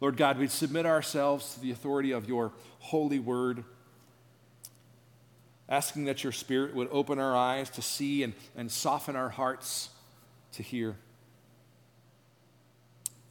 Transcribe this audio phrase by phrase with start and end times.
[0.00, 3.64] Lord God, we submit ourselves to the authority of your holy word,
[5.68, 9.90] asking that your Spirit would open our eyes to see and, and soften our hearts
[10.52, 10.96] to hear.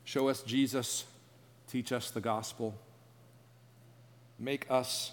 [0.04, 1.06] Show us Jesus,
[1.68, 2.76] teach us the gospel,
[4.40, 5.12] make us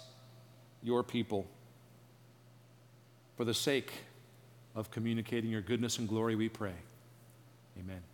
[0.81, 1.47] your people.
[3.37, 3.91] For the sake
[4.75, 6.73] of communicating your goodness and glory, we pray.
[7.79, 8.12] Amen.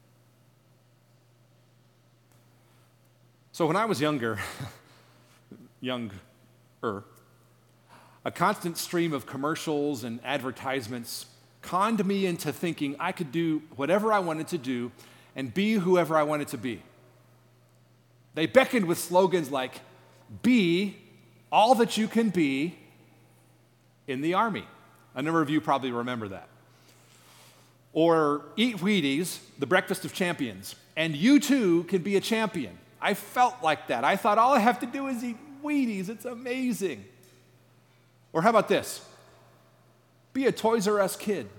[3.60, 4.40] So when I was younger,
[5.82, 6.16] younger,
[6.82, 11.26] a constant stream of commercials and advertisements
[11.62, 14.94] conned me into thinking I could do whatever I wanted to do
[15.36, 16.82] and be whoever I wanted to be.
[18.34, 19.82] They beckoned with slogans like,
[20.42, 20.96] Be
[21.52, 22.78] all that you can be
[24.08, 24.64] in the army.
[25.16, 26.48] A number of you probably remember that.
[27.92, 32.78] Or eat Wheaties, the breakfast of champions, and you too can be a champion.
[33.02, 34.04] I felt like that.
[34.04, 36.10] I thought all I have to do is eat Wheaties.
[36.10, 37.06] It's amazing.
[38.34, 39.06] Or how about this?
[40.34, 41.50] Be a Toys R Us kid.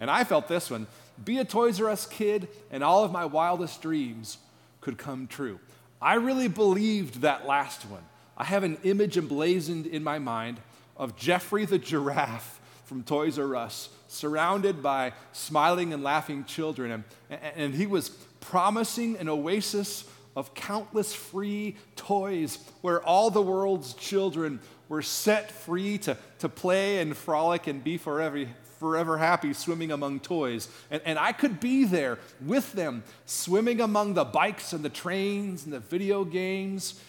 [0.00, 0.86] And I felt this one
[1.22, 4.38] be a Toys R Us kid, and all of my wildest dreams
[4.80, 5.60] could come true.
[6.00, 8.02] I really believed that last one.
[8.36, 10.58] I have an image emblazoned in my mind
[10.96, 17.04] of Geoffrey the giraffe from Toys R Us, surrounded by smiling and laughing children.
[17.30, 18.10] And, and he was
[18.40, 20.04] promising an oasis
[20.36, 27.00] of countless free toys where all the world's children were set free to, to play
[27.00, 28.46] and frolic and be forever,
[28.78, 30.68] forever happy swimming among toys.
[30.90, 35.64] And, and I could be there with them, swimming among the bikes and the trains
[35.64, 37.00] and the video games.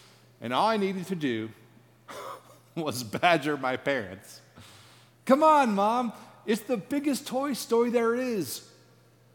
[0.42, 1.50] And all I needed to do
[2.76, 4.42] was badger my parents.
[5.26, 6.12] Come on, mom,
[6.46, 8.68] it's the biggest toy store there is.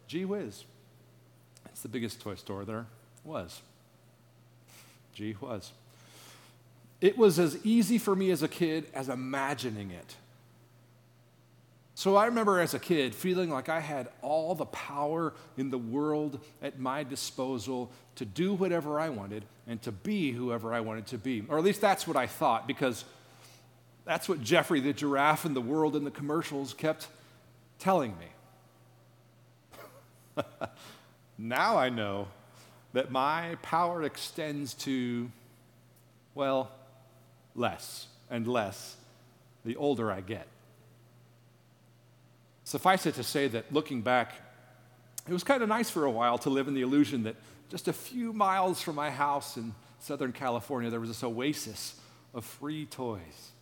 [0.06, 0.64] Gee whiz.
[1.66, 2.86] It's the biggest toy store there
[3.24, 3.60] was.
[5.14, 5.70] Gee whiz.
[7.00, 10.16] It was as easy for me as a kid as imagining it.
[11.94, 15.78] So I remember as a kid feeling like I had all the power in the
[15.78, 21.06] world at my disposal to do whatever I wanted and to be whoever I wanted
[21.08, 21.42] to be.
[21.48, 23.04] Or at least that's what I thought because
[24.08, 27.08] that's what Geoffrey the giraffe and the world in the commercials kept
[27.78, 28.26] telling me.
[31.38, 32.28] now I know
[32.94, 35.30] that my power extends to,
[36.34, 36.70] well,
[37.54, 38.96] less and less
[39.66, 40.46] the older I get.
[42.64, 44.32] Suffice it to say that looking back,
[45.26, 47.36] it was kind of nice for a while to live in the illusion that
[47.68, 52.00] just a few miles from my house in Southern California, there was this oasis
[52.32, 53.52] of free toys.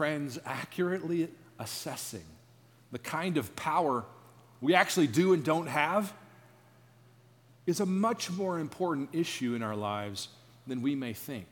[0.00, 1.28] Friends, accurately
[1.58, 2.24] assessing
[2.90, 4.06] the kind of power
[4.62, 6.14] we actually do and don't have
[7.66, 10.28] is a much more important issue in our lives
[10.66, 11.48] than we may think.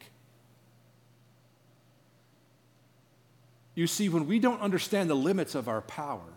[3.74, 6.32] You see, when we don't understand the limits of our power,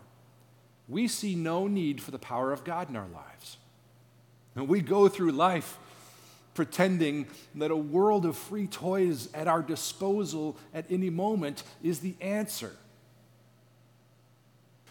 [0.90, 3.56] we see no need for the power of God in our lives.
[4.54, 5.78] And we go through life
[6.54, 12.14] pretending that a world of free toys at our disposal at any moment is the
[12.20, 12.72] answer.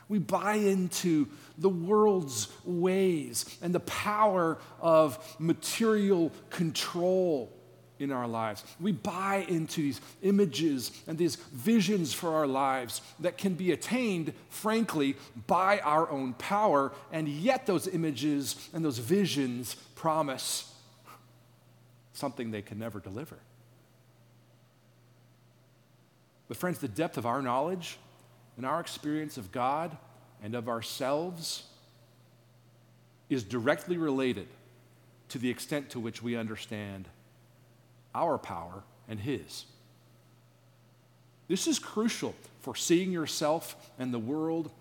[0.10, 1.28] We buy into
[1.58, 7.50] the world's ways and the power of material control
[7.98, 8.64] in our lives.
[8.80, 14.34] We buy into these images and these visions for our lives that can be attained,
[14.50, 15.16] frankly,
[15.48, 20.71] by our own power, and yet those images and those visions promise
[22.13, 23.37] something they can never deliver.
[26.47, 27.97] But, friends, the depth of our knowledge
[28.58, 29.96] and our experience of God
[30.43, 31.63] and of ourselves
[33.29, 34.47] is directly related
[35.29, 37.08] to the extent to which we understand
[38.13, 39.66] our power and His.
[41.47, 44.72] This is crucial for seeing yourself and the world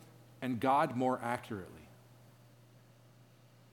[0.43, 1.67] and God more accurately.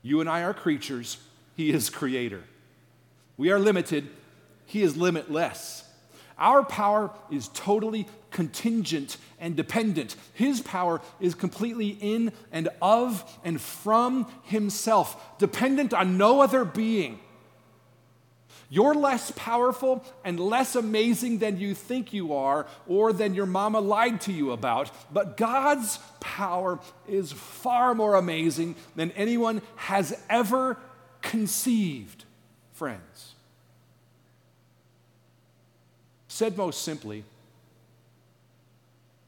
[0.03, 1.17] You and I are creatures,
[1.55, 2.43] He is creator.
[3.37, 4.09] We are limited,
[4.65, 5.83] He is limitless.
[6.39, 10.15] Our power is totally contingent and dependent.
[10.33, 17.19] His power is completely in and of and from Himself, dependent on no other being.
[18.69, 23.79] You're less powerful and less amazing than you think you are or than your mama
[23.79, 24.91] lied to you about.
[25.11, 30.77] But God's power is far more amazing than anyone has ever
[31.21, 32.25] conceived,
[32.77, 33.33] friends.
[36.27, 37.23] Said most simply,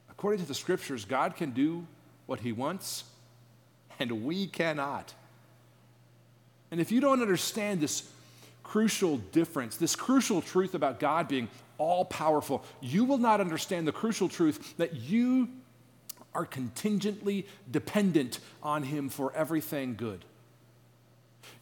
[0.10, 1.88] according to the scriptures, God can do
[2.28, 3.06] what he wants,
[4.00, 5.14] and we cannot.
[6.70, 8.08] And if you don't understand this
[8.64, 11.50] crucial difference, this crucial truth about God being
[11.80, 15.50] all powerful, you will not understand the crucial truth that you
[16.36, 20.24] are contingently dependent on Him for everything good.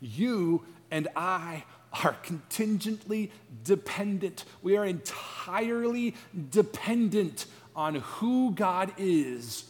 [0.01, 1.63] You and I
[2.03, 3.31] are contingently
[3.63, 4.45] dependent.
[4.61, 6.15] We are entirely
[6.49, 7.45] dependent
[7.75, 9.65] on who God is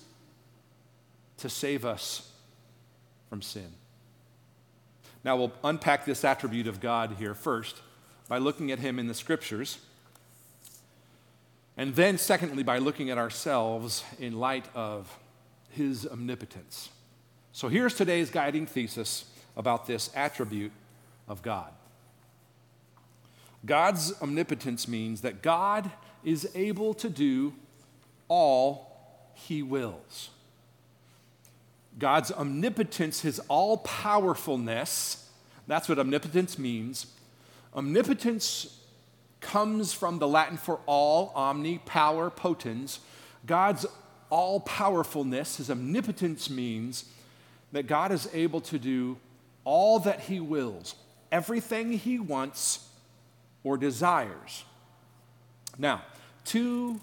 [1.38, 2.32] to save us
[3.30, 3.68] from sin.
[5.24, 7.82] Now, we'll unpack this attribute of God here first
[8.30, 9.80] by looking at him in the scriptures.
[11.76, 15.20] And then, secondly, by looking at ourselves in light of
[15.70, 16.90] his omnipotence.
[17.52, 19.26] So, here's today's guiding thesis
[19.56, 20.72] about this attribute
[21.28, 21.72] of God
[23.66, 25.92] God's omnipotence means that God
[26.24, 27.54] is able to do
[28.28, 30.30] all he wills.
[32.00, 35.30] God's omnipotence, his all powerfulness,
[35.68, 37.08] that's what omnipotence means.
[37.74, 38.80] Omnipotence
[39.42, 43.00] comes from the Latin for all, omni, power, potens.
[43.46, 43.86] God's
[44.30, 47.06] all powerfulness, his omnipotence means
[47.72, 49.18] that God is able to do
[49.64, 50.96] all that he wills,
[51.32, 52.88] everything he wants
[53.68, 54.64] or desires.
[55.78, 56.02] Now,
[56.46, 57.02] two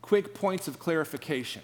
[0.00, 1.60] quick points of clarification.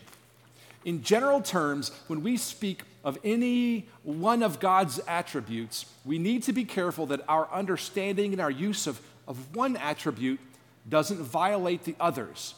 [0.84, 6.52] In general terms, when we speak of any one of God's attributes, we need to
[6.52, 10.40] be careful that our understanding and our use of, of one attribute
[10.86, 12.54] doesn't violate the others.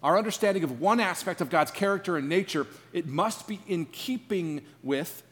[0.00, 4.62] Our understanding of one aspect of God's character and nature, it must be in keeping
[4.84, 5.24] with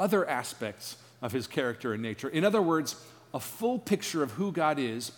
[0.00, 2.28] other aspects of his character and nature.
[2.28, 2.96] In other words,
[3.34, 5.12] a full picture of who God is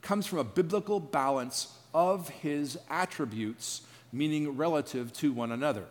[0.00, 3.82] comes from a biblical balance of his attributes
[4.12, 5.84] meaning relative to one another.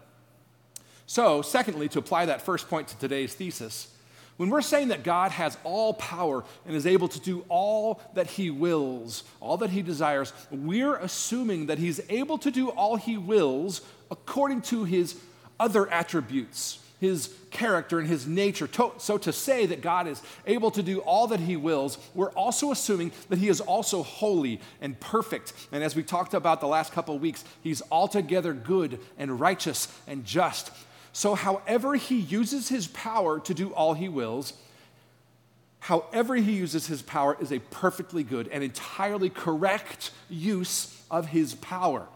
[1.06, 3.94] So, secondly, to apply that first point to today's thesis,
[4.38, 8.28] when we're saying that God has all power and is able to do all that
[8.28, 13.18] he wills, all that he desires, we're assuming that he's able to do all he
[13.18, 15.20] wills according to his
[15.60, 18.68] other attributes his character and his nature.
[18.98, 22.72] So, to say that God is able to do all that he wills, we're also
[22.72, 25.54] assuming that he is also holy and perfect.
[25.72, 29.88] And as we talked about the last couple of weeks, he's altogether good and righteous
[30.08, 30.72] and just.
[31.14, 34.54] So, however he uses his power to do all he wills,
[35.80, 41.56] however he uses his power is a perfectly good and entirely correct use of his
[41.56, 42.08] power.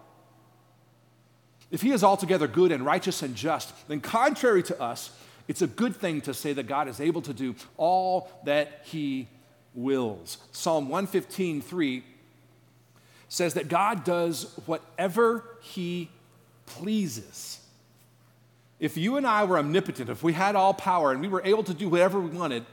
[1.71, 5.11] If he is altogether good and righteous and just, then contrary to us,
[5.47, 9.27] it's a good thing to say that God is able to do all that he
[9.73, 10.37] wills.
[10.51, 12.03] Psalm 115, 3
[13.29, 16.09] says that God does whatever he
[16.65, 17.59] pleases.
[18.79, 21.63] If you and I were omnipotent, if we had all power and we were able
[21.63, 22.65] to do whatever we wanted,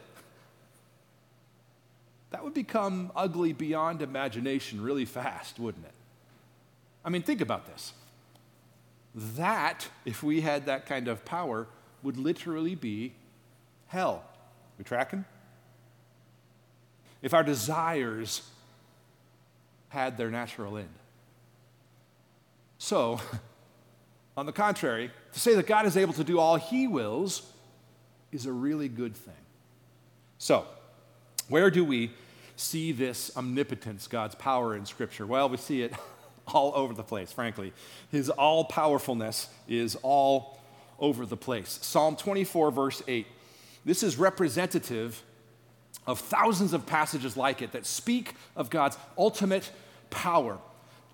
[2.30, 5.92] that would become ugly beyond imagination really fast, wouldn't it?
[7.04, 7.92] I mean, think about this.
[9.14, 11.66] That, if we had that kind of power,
[12.02, 13.14] would literally be
[13.86, 14.22] hell.
[14.78, 15.24] We tracking?
[17.22, 18.42] If our desires
[19.88, 20.88] had their natural end.
[22.78, 23.20] So,
[24.36, 27.50] on the contrary, to say that God is able to do all he wills
[28.30, 29.34] is a really good thing.
[30.38, 30.66] So,
[31.48, 32.12] where do we
[32.56, 35.26] see this omnipotence, God's power in Scripture?
[35.26, 35.92] Well, we see it
[36.55, 37.73] all over the place, frankly.
[38.11, 40.59] His all powerfulness is all
[40.99, 41.78] over the place.
[41.83, 43.26] Psalm 24, verse 8.
[43.85, 45.23] This is representative
[46.07, 49.71] of thousands of passages like it that speak of God's ultimate
[50.11, 50.59] power.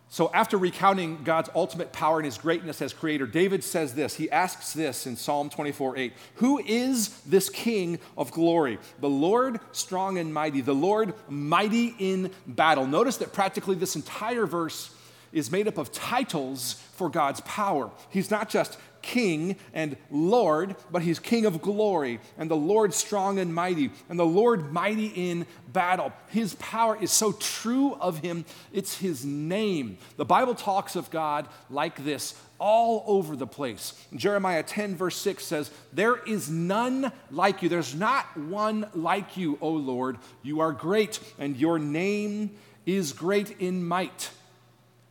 [0.09, 4.15] So, after recounting God's ultimate power and his greatness as creator, David says this.
[4.15, 8.79] He asks this in Psalm 24 8 Who is this King of glory?
[9.01, 12.87] The Lord strong and mighty, the Lord mighty in battle.
[12.87, 14.95] Notice that practically this entire verse
[15.35, 17.91] is made up of titles for God's power.
[18.09, 23.39] He's not just King and Lord, but he's King of glory, and the Lord strong
[23.39, 26.13] and mighty, and the Lord mighty in battle.
[26.29, 29.99] His power is so true of him, it's his name.
[30.17, 33.93] The Bible talks of God like this all over the place.
[34.15, 37.69] Jeremiah 10, verse 6 says, There is none like you.
[37.69, 40.17] There's not one like you, O Lord.
[40.43, 44.31] You are great, and your name is great in might.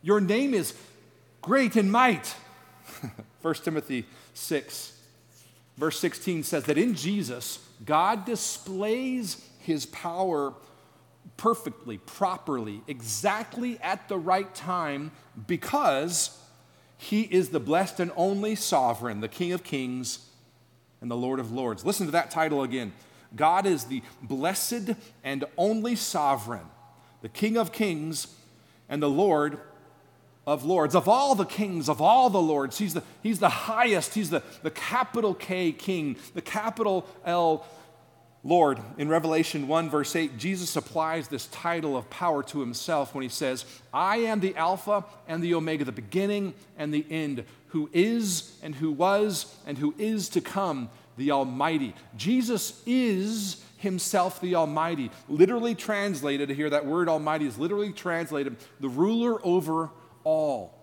[0.04, 0.74] Your name is
[1.40, 2.36] great in might.
[3.40, 5.00] 1 Timothy 6,
[5.78, 10.52] verse 16 says that in Jesus, God displays his power
[11.38, 15.10] perfectly, properly, exactly at the right time
[15.46, 16.38] because
[16.98, 20.28] he is the blessed and only sovereign, the King of kings
[21.00, 21.82] and the Lord of lords.
[21.82, 22.92] Listen to that title again.
[23.34, 24.90] God is the blessed
[25.24, 26.66] and only sovereign,
[27.22, 28.26] the King of kings
[28.86, 29.58] and the Lord
[30.46, 30.94] of lords.
[30.94, 34.14] Of all the kings, of all the lords, he's the, he's the highest.
[34.14, 37.66] He's the, the capital K king, the capital L
[38.46, 38.78] Lord.
[38.98, 43.30] In Revelation 1, verse 8, Jesus applies this title of power to himself when he
[43.30, 48.54] says, I am the Alpha and the Omega, the beginning and the end, who is
[48.62, 51.94] and who was and who is to come, the Almighty.
[52.18, 55.10] Jesus is himself the Almighty.
[55.26, 59.88] Literally translated here, that word Almighty is literally translated the ruler over
[60.24, 60.74] all.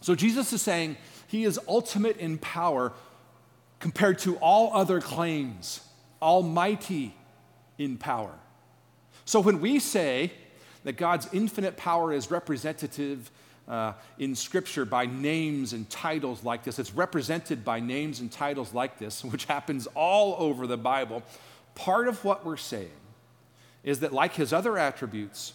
[0.00, 0.96] So Jesus is saying
[1.28, 2.92] he is ultimate in power
[3.78, 5.80] compared to all other claims,
[6.20, 7.14] almighty
[7.78, 8.32] in power.
[9.24, 10.32] So when we say
[10.84, 13.30] that God's infinite power is representative
[13.68, 18.72] uh, in Scripture by names and titles like this, it's represented by names and titles
[18.72, 21.22] like this, which happens all over the Bible.
[21.74, 22.90] Part of what we're saying
[23.82, 25.52] is that, like his other attributes,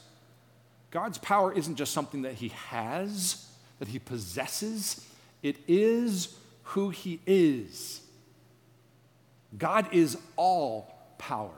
[0.91, 5.05] God's power isn't just something that he has, that he possesses,
[5.41, 8.01] it is who he is.
[9.57, 11.53] God is all power.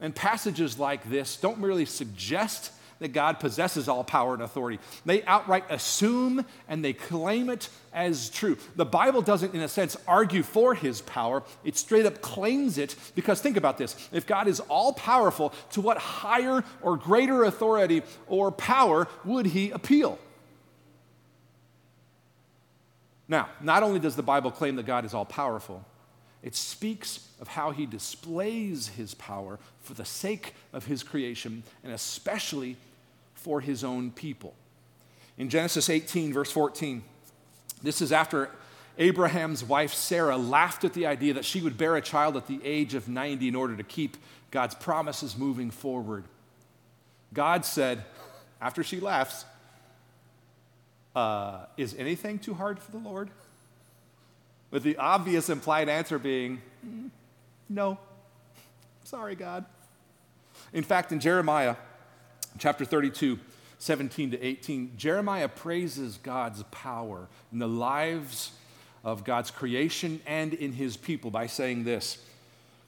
[0.00, 4.78] And passages like this don't merely suggest that God possesses all power and authority.
[5.04, 8.56] They outright assume and they claim it as true.
[8.76, 12.96] The Bible doesn't, in a sense, argue for his power, it straight up claims it
[13.14, 14.08] because think about this.
[14.12, 19.70] If God is all powerful, to what higher or greater authority or power would he
[19.70, 20.18] appeal?
[23.28, 25.84] Now, not only does the Bible claim that God is all powerful,
[26.42, 31.92] it speaks of how he displays his power for the sake of his creation and
[31.92, 32.76] especially
[33.38, 34.54] for his own people.
[35.36, 37.02] In Genesis 18, verse 14,
[37.82, 38.50] this is after
[38.98, 42.60] Abraham's wife Sarah laughed at the idea that she would bear a child at the
[42.64, 44.16] age of 90 in order to keep
[44.50, 46.24] God's promises moving forward.
[47.32, 48.04] God said,
[48.60, 49.44] after she laughs,
[51.14, 53.30] uh, Is anything too hard for the Lord?
[54.70, 57.10] With the obvious implied answer being, mm,
[57.68, 57.98] No.
[59.04, 59.64] Sorry, God.
[60.72, 61.76] In fact, in Jeremiah
[62.58, 63.38] chapter 32,
[63.78, 68.52] 17 to 18, Jeremiah praises God's power in the lives
[69.04, 72.18] of God's creation and in his people by saying this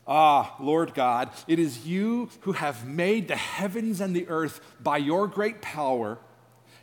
[0.07, 4.97] Ah, Lord God, it is you who have made the heavens and the earth by
[4.97, 6.19] your great power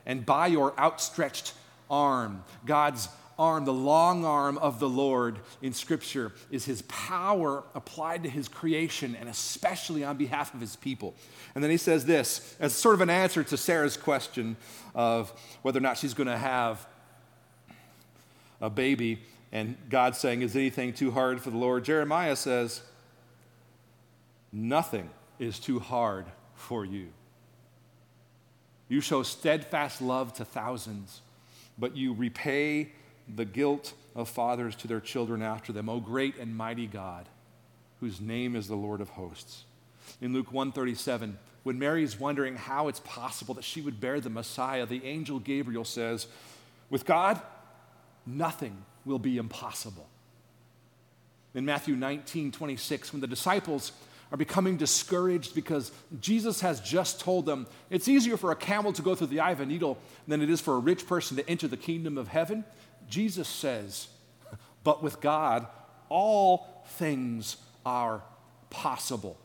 [0.06, 1.54] and by your outstretched
[1.90, 2.44] arm.
[2.66, 8.30] God's arm, the long arm of the Lord in Scripture, is his power applied to
[8.30, 11.16] his creation and especially on behalf of his people.
[11.56, 14.58] And then he says this as sort of an answer to Sarah's question
[14.96, 16.86] of whether or not she's going to have
[18.60, 19.20] a baby,
[19.52, 21.86] and God saying, Is anything too hard for the Lord?
[21.86, 22.82] Jeremiah says,
[24.52, 26.26] Nothing is too hard
[26.56, 27.10] for you.
[28.90, 31.22] You show steadfast love to thousands,
[31.78, 32.92] but you repay
[33.36, 35.90] the guilt of fathers to their children after them.
[35.90, 37.28] O great and mighty God,
[38.00, 39.64] whose name is the Lord of hosts.
[40.22, 44.30] In Luke 137, when Mary is wondering how it's possible that she would bear the
[44.30, 46.28] Messiah, the angel Gabriel says,
[46.90, 47.42] With God,
[48.26, 50.08] nothing will be impossible.
[51.54, 53.92] In Matthew 19, 26, when the disciples
[54.32, 59.02] are becoming discouraged because Jesus has just told them it's easier for a camel to
[59.02, 61.50] go through the eye of a needle than it is for a rich person to
[61.50, 62.66] enter the kingdom of heaven.
[63.10, 64.08] Jesus says,
[64.84, 65.68] but with God,
[66.10, 68.22] all things are
[68.70, 69.38] possible.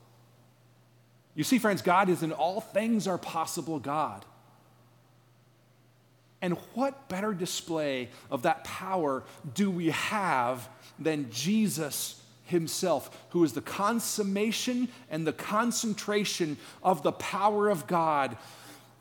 [1.34, 4.24] You see, friends, God is an all things are possible God.
[6.40, 9.22] And what better display of that power
[9.54, 17.12] do we have than Jesus himself, who is the consummation and the concentration of the
[17.12, 18.36] power of God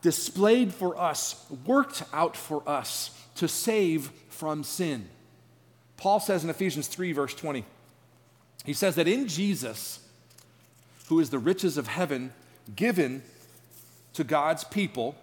[0.01, 4.11] displayed for us, worked out for us to save
[4.41, 5.07] from sin.
[5.98, 7.63] Paul says in Ephesians 3, verse 20,
[8.65, 10.00] he says that in Jesus,
[11.10, 12.33] who is the riches of heaven
[12.75, 13.21] given
[14.13, 15.15] to God's people,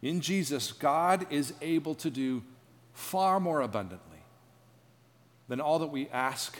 [0.00, 2.44] in Jesus, God is able to do
[2.92, 4.22] far more abundantly
[5.48, 6.56] than all that we ask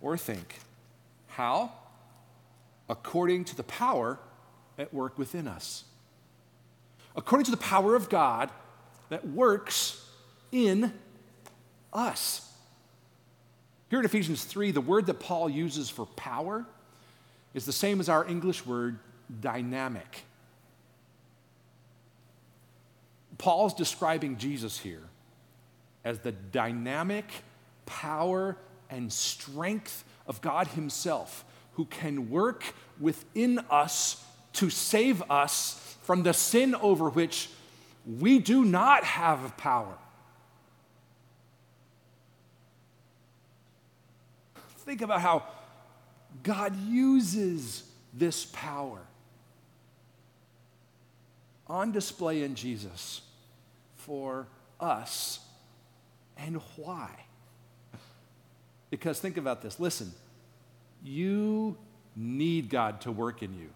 [0.00, 0.58] or think.
[1.28, 1.70] How?
[2.88, 4.18] According to the power
[4.76, 5.84] at work within us.
[7.14, 8.50] According to the power of God
[9.08, 10.01] that works
[10.52, 10.92] in
[11.92, 12.48] us.
[13.90, 16.64] Here in Ephesians 3, the word that Paul uses for power
[17.54, 18.98] is the same as our English word
[19.40, 20.22] dynamic.
[23.38, 25.02] Paul's describing Jesus here
[26.04, 27.24] as the dynamic
[27.86, 28.56] power
[28.88, 32.64] and strength of God Himself who can work
[33.00, 37.48] within us to save us from the sin over which
[38.18, 39.96] we do not have power.
[44.84, 45.44] Think about how
[46.42, 49.00] God uses this power
[51.66, 53.22] on display in Jesus
[53.94, 54.48] for
[54.80, 55.40] us
[56.36, 57.10] and why.
[58.90, 60.12] Because think about this listen,
[61.02, 61.76] you
[62.16, 63.70] need God to work in you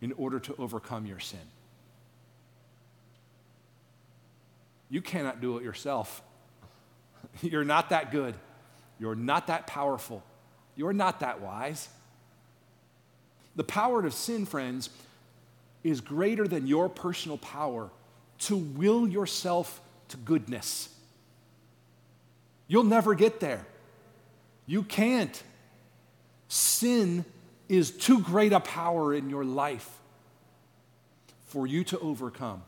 [0.00, 1.38] in order to overcome your sin.
[4.88, 6.22] You cannot do it yourself.
[7.42, 8.34] You're not that good.
[8.98, 10.22] You're not that powerful.
[10.76, 11.88] You're not that wise.
[13.56, 14.90] The power of sin, friends,
[15.82, 17.90] is greater than your personal power
[18.40, 20.88] to will yourself to goodness.
[22.66, 23.64] You'll never get there.
[24.66, 25.42] You can't.
[26.48, 27.24] Sin
[27.68, 29.88] is too great a power in your life
[31.46, 32.62] for you to overcome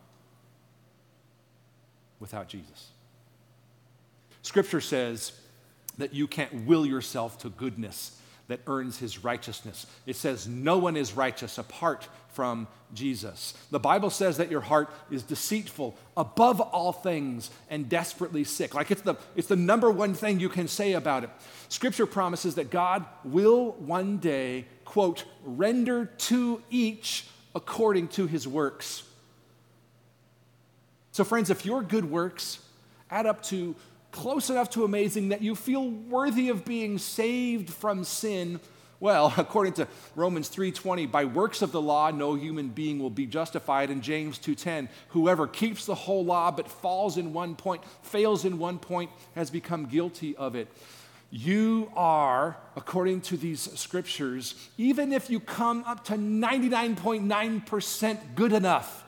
[2.20, 2.90] without Jesus.
[4.42, 5.32] Scripture says
[5.98, 9.86] that you can't will yourself to goodness that earns his righteousness.
[10.06, 13.54] It says, No one is righteous apart from Jesus.
[13.70, 18.74] The Bible says that your heart is deceitful above all things and desperately sick.
[18.74, 21.30] Like it's the, it's the number one thing you can say about it.
[21.68, 29.02] Scripture promises that God will one day, quote, render to each according to his works.
[31.12, 32.58] So, friends, if your good works
[33.10, 33.74] add up to
[34.16, 38.58] close enough to amazing that you feel worthy of being saved from sin,
[38.98, 43.26] well, according to Romans 3:20, by works of the law no human being will be
[43.26, 43.90] justified.
[43.90, 48.58] In James 2:10, whoever keeps the whole law but falls in one point, fails in
[48.58, 50.68] one point has become guilty of it.
[51.30, 59.04] You are, according to these scriptures, even if you come up to 99.9% good enough,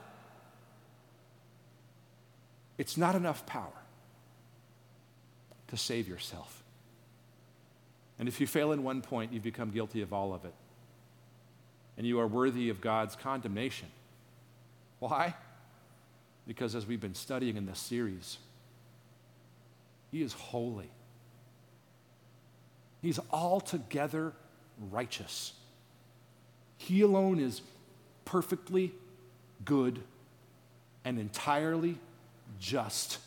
[2.77, 3.78] it's not enough power
[5.69, 6.63] to save yourself.
[8.17, 10.53] And if you fail in one point, you become guilty of all of it.
[11.97, 13.87] And you are worthy of God's condemnation.
[14.99, 15.33] Why?
[16.47, 18.37] Because as we've been studying in this series,
[20.11, 20.89] He is holy.
[23.01, 24.33] He's altogether
[24.91, 25.53] righteous.
[26.77, 27.61] He alone is
[28.25, 28.91] perfectly
[29.63, 30.01] good
[31.05, 31.97] and entirely
[32.59, 33.19] just.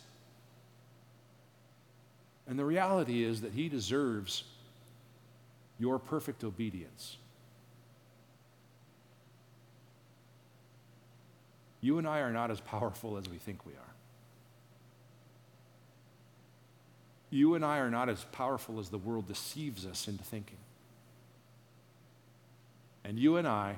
[2.46, 4.44] And the reality is that He deserves
[5.78, 7.16] your perfect obedience.
[11.80, 13.92] You and I are not as powerful as we think we are.
[17.30, 20.58] You and I are not as powerful as the world deceives us into thinking.
[23.04, 23.76] And you and I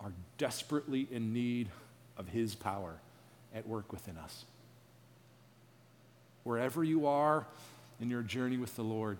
[0.00, 1.68] are desperately in need
[2.16, 2.94] of His power
[3.54, 4.44] at work within us.
[6.44, 7.46] Wherever you are
[8.00, 9.18] in your journey with the Lord,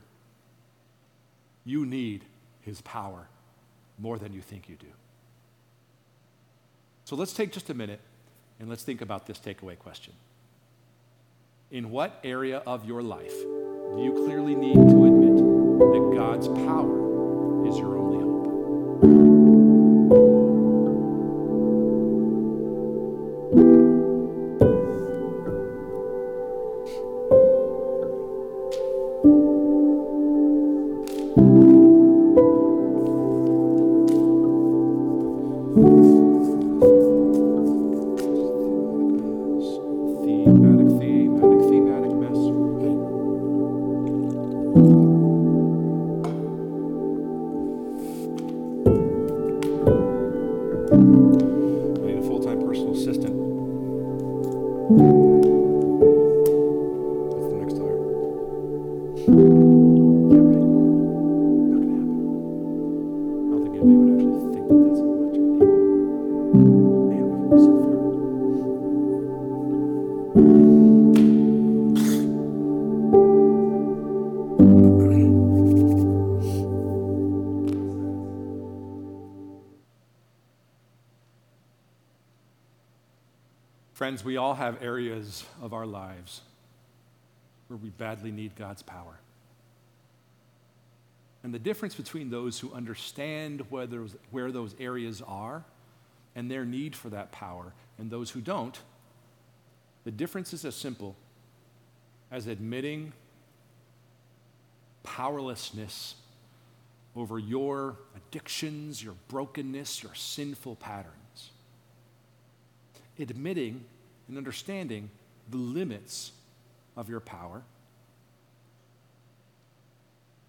[1.64, 2.24] you need
[2.62, 3.28] His power
[3.98, 4.86] more than you think you do.
[7.04, 8.00] So let's take just a minute
[8.60, 10.12] and let's think about this takeaway question.
[11.70, 17.68] In what area of your life do you clearly need to admit that God's power
[17.68, 18.07] is your only
[84.18, 86.40] Friends, we all have areas of our lives
[87.68, 89.20] where we badly need God's power.
[91.44, 95.62] And the difference between those who understand where those, where those areas are
[96.34, 98.76] and their need for that power and those who don't,
[100.02, 101.14] the difference is as simple
[102.32, 103.12] as admitting
[105.04, 106.16] powerlessness
[107.14, 111.52] over your addictions, your brokenness, your sinful patterns.
[113.20, 113.84] Admitting
[114.28, 115.10] and understanding
[115.50, 116.32] the limits
[116.96, 117.62] of your power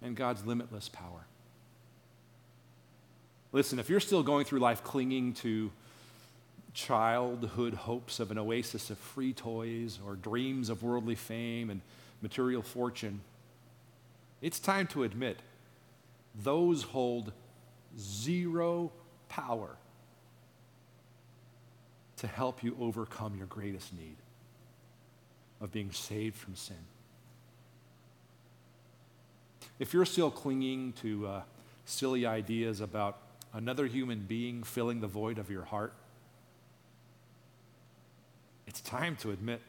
[0.02, 1.26] and God's limitless power.
[3.52, 5.70] Listen, if you're still going through life clinging to
[6.72, 11.80] childhood hopes of an oasis of free toys or dreams of worldly fame and
[12.22, 13.20] material fortune,
[14.40, 15.38] it's time to admit
[16.42, 17.32] those hold
[17.98, 18.92] zero
[19.28, 19.76] power
[22.20, 24.16] to help you overcome your greatest need
[25.58, 26.76] of being saved from sin.
[29.78, 31.42] If you're still clinging to uh,
[31.86, 33.16] silly ideas about
[33.54, 35.94] another human being filling the void of your heart,
[38.66, 39.62] it's time to admit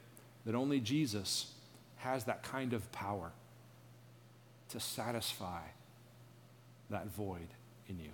[0.45, 1.53] that only Jesus
[1.99, 3.31] has that kind of power
[4.69, 5.61] to satisfy
[6.89, 7.47] that void
[7.87, 8.09] in you.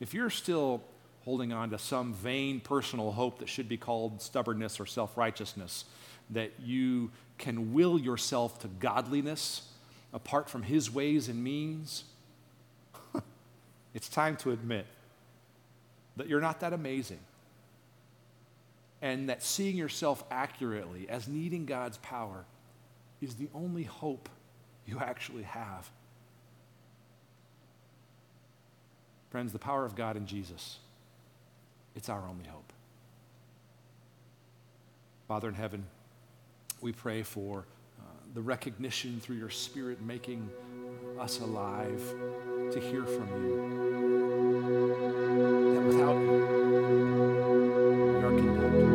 [0.00, 0.82] If you're still
[1.24, 5.84] holding on to some vain personal hope that should be called stubbornness or self righteousness,
[6.30, 9.62] that you can will yourself to godliness
[10.12, 12.04] apart from His ways and means,
[13.94, 14.86] it's time to admit
[16.16, 17.20] that you're not that amazing.
[19.02, 22.44] And that seeing yourself accurately as needing God's power
[23.22, 24.28] is the only hope
[24.86, 25.88] you actually have.
[29.30, 30.80] Friends, the power of God in Jesus
[32.00, 32.72] it's our only hope.
[35.28, 35.84] Father in heaven,
[36.80, 37.66] we pray for
[37.98, 40.48] uh, the recognition through your Spirit making
[41.20, 42.02] us alive
[42.72, 43.54] to hear from you.
[45.74, 46.40] That without you,
[48.16, 48.89] we are condemned.